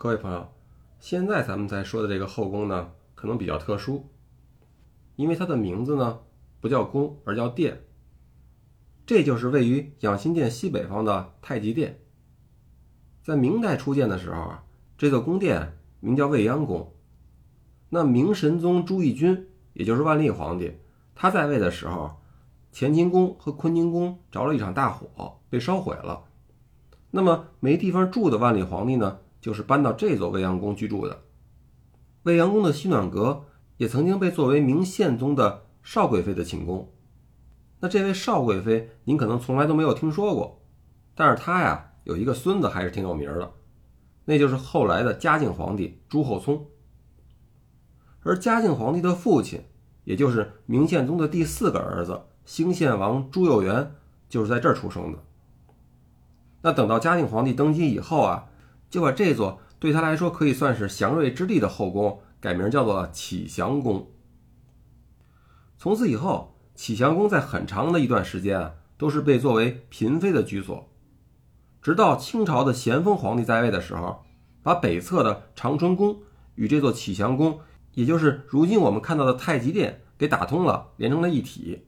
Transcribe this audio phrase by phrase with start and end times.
[0.00, 0.46] 各位朋友，
[1.00, 4.06] 现在咱们在说的这个后宫呢，可能比较特殊，
[5.16, 6.20] 因为它的名字呢
[6.60, 7.82] 不叫宫，而叫殿。
[9.04, 11.98] 这就是位于养心殿西北方的太极殿。
[13.24, 14.62] 在明代初建的时候啊，
[14.96, 16.94] 这座宫殿名叫未央宫。
[17.88, 20.74] 那明神宗朱翊钧，也就是万历皇帝，
[21.16, 22.20] 他在位的时候，
[22.72, 26.26] 乾清宫和坤宁宫着了一场大火，被烧毁了。
[27.10, 29.18] 那么没地方住的万历皇帝呢？
[29.40, 31.22] 就是搬到这座未央宫居住的。
[32.24, 33.44] 未央宫的西暖阁
[33.76, 36.92] 也曾经被作为明宪宗的少贵妃的寝宫。
[37.80, 40.60] 那这位少贵妃，您可能从来都没有听说过，
[41.14, 43.52] 但是她呀有一个孙子还是挺有名的，
[44.24, 46.66] 那就是后来的嘉靖皇帝朱厚熜。
[48.24, 49.62] 而嘉靖皇帝的父亲，
[50.04, 53.94] 也就是明宪宗的第四个儿子兴献王朱佑元，
[54.28, 55.18] 就是在这儿出生的。
[56.62, 58.46] 那等到嘉靖皇帝登基以后啊。
[58.90, 64.10] 就把这座对他来说可以算是祥瑞之地的后宫改名叫做启祥宫。
[65.76, 70.88] 从此以后，启祥宫在很长的一段时间啊，都是被作为嫔妃的居所。
[71.80, 74.24] 直到清朝的咸丰皇帝在位的时候，
[74.62, 76.20] 把北侧的长春宫
[76.56, 77.60] 与这座启祥宫，
[77.94, 81.86] 也就是如今我们看到的太极殿给打通了，连成了一体。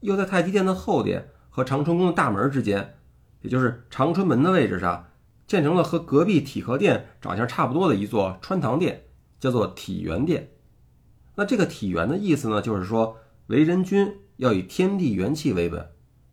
[0.00, 2.96] 又在太极殿的后殿和长春宫的大门之间，
[3.40, 5.06] 也就是长春门的位置上。
[5.46, 9.04] 建成了和隔壁体和殿长相差不多的一座穿堂殿，
[9.38, 10.50] 叫做体元殿。
[11.36, 15.90] 那这个体元的意思呢，就是说为人君要以天地元气为本，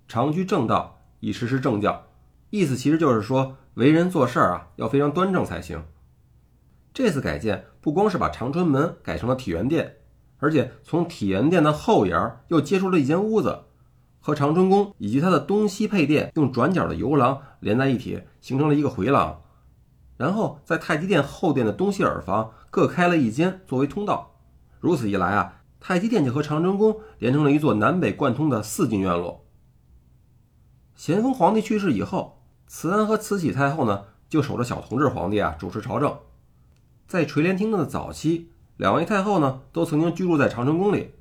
[0.07, 2.07] 常居正道，以实施正教。
[2.49, 5.83] 意思其实就是说为人做事儿啊，要非常端正才行。
[6.93, 9.97] 这次改建不光是把长春门改成了体元殿，
[10.37, 13.63] 而且从体元殿的后檐又接出了一间屋子。
[14.21, 19.41] 和长春宫以及它的东西配殿用转角的游廊连在一起，形成了一个回廊。
[20.15, 24.35] 然后在太极殿后殿的东西耳房各开了一间作为通道。
[24.79, 29.43] 如此一来啊，太极殿就和长春宫连成了一座南北贯通的四进院落。
[30.95, 36.15] 咸丰皇帝去世以后，慈安和慈禧太后呢就守着小同治皇帝啊主持朝政。
[37.07, 41.15] 在垂帘听政的早期，两位太后呢都曾经居住在长春宫里。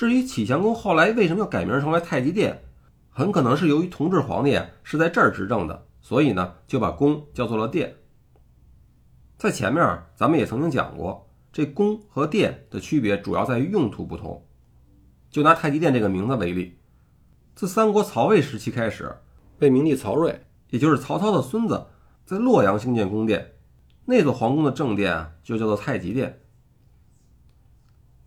[0.00, 2.62] 至于启祥宫后来为什么要改名成为太极殿，
[3.10, 7.96] 很可能是由于同治皇帝是在这儿执政的，所以呢就把宫叫做了殿。
[9.36, 14.42] 在前面咱们也曾经讲过，这宫和殿的区别主要在于用途不同。
[15.28, 16.78] 就拿太极殿这个名字为例，
[17.54, 19.14] 自三国曹魏时期开始，
[19.58, 20.34] 被明帝曹睿，
[20.70, 21.88] 也就是曹操的孙子，
[22.24, 23.52] 在洛阳兴建宫殿，
[24.06, 26.40] 那座皇宫的正殿啊就叫做太极殿。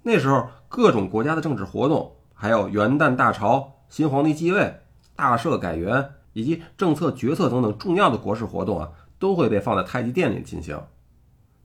[0.03, 0.47] 那时候。
[0.75, 4.79] 各种国家的政治活动，还有元旦大潮、新皇帝继位、
[5.15, 10.81] 大赦改元以及政策决策等等重要的国事活动啊，都会被放在太极殿里进行。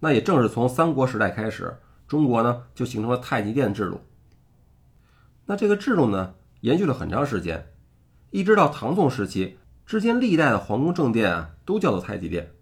[0.00, 4.02] 那也正是从三国时代开始，中国呢就形成了太极殿制度。
[5.46, 7.72] 那这个制度呢，延续了很长时间，
[8.28, 9.56] 一直到唐宋时期，
[9.86, 12.52] 之间历代的皇宫正殿啊，都叫做太极殿。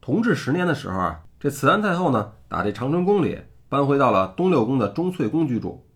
[0.00, 3.38] 同治十年的时候啊，这慈安太后呢，打这长春宫里。
[3.72, 5.86] 搬回到了东六宫的钟翠宫居住，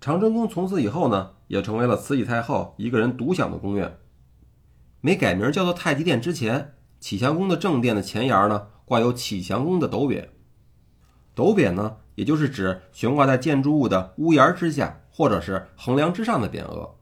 [0.00, 3.98] 长春宫从此以后呢，也成为了慈禧太后一个人独享的宫苑。
[5.02, 10.26] 没改名叫做太极殿之前，启祥宫的正殿的前檐呢，挂有启祥宫的斗匾。
[11.34, 16.94] 斗匾呢，也就是指悬挂在建筑物的屋檐之下或者是横梁之上的匾额。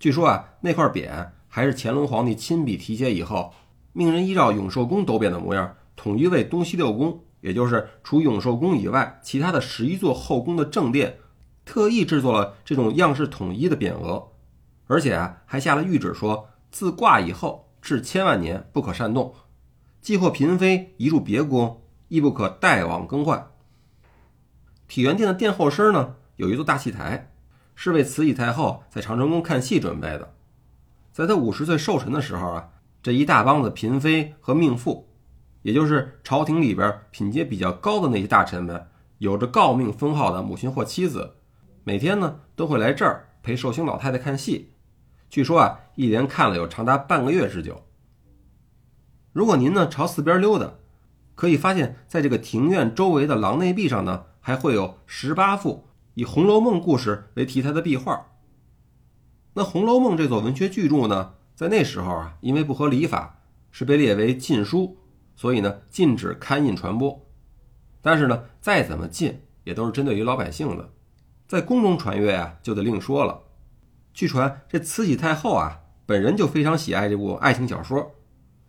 [0.00, 3.54] 据说啊，那块匾还是乾隆皇帝亲笔题写以后，
[3.92, 7.20] 命人依照永寿宫斗匾的模样，统一为东西六宫。
[7.46, 11.18] 也就是除永寿宫以外，其他的十一座后宫的正殿，
[11.64, 14.32] 特意制作了这种样式统一的匾额，
[14.88, 19.32] 而且啊，还下了谕旨说，自挂以后至千万年不可擅动，
[20.00, 23.52] 既或嫔妃移入别宫，亦不可代往更换。
[24.88, 27.30] 体元殿的殿后身呢，有一座大戏台，
[27.76, 30.34] 是为慈禧太后在长春宫看戏准备的。
[31.12, 32.70] 在她五十岁寿辰的时候啊，
[33.04, 35.05] 这一大帮子嫔妃和命妇。
[35.66, 38.86] 也就是朝廷里边品阶比较高的那些大臣们，
[39.18, 41.38] 有着诰命封号的母亲或妻子，
[41.82, 44.74] 每天呢都会来这儿陪寿星老太太看戏。
[45.28, 47.82] 据说啊，一连看了有长达半个月之久。
[49.32, 50.74] 如果您呢朝四边溜达，
[51.34, 58.28] 可以发现，在这个庭院周围的廊内壁上呢，还会有十八幅以《红楼梦》故事为题材的壁画。
[59.54, 63.40] 那《红楼梦》这座文学巨著呢，在那时候啊，因为不合礼法，
[63.72, 64.98] 是被列为禁书。
[65.36, 67.24] 所以呢，禁止刊印传播。
[68.02, 70.90] 但是呢，再怎么禁，也都是针对于老百姓的，
[71.46, 73.42] 在宫中传阅啊，就得另说了。
[74.12, 78.12] 据传这慈禧太后啊，本人就非常喜爱这部爱情小说。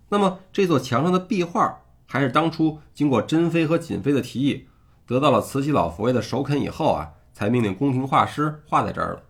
[0.09, 4.67] 那么这座墙上的壁画，还是当初经过珍妃和瑾妃的提议，
[5.05, 9.23] 得到了慈禧老佛爷的首肯以后啊，才命令宫廷画师画在这儿了。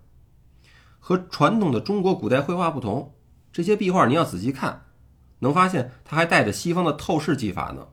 [0.99, 3.13] 和传统的中国古代绘画不同，
[3.51, 4.86] 这些壁画你要仔细看，
[5.39, 7.87] 能发现他还带着西方的透视技法呢。